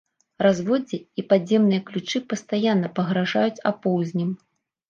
Разводдзе 0.45 0.97
і 1.21 1.25
падземныя 1.33 1.81
ключы 1.89 2.23
пастаянна 2.33 2.91
пагражаюць 2.99 3.63
апоўзнем. 3.75 4.35